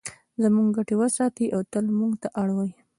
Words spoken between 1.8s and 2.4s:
موږ ته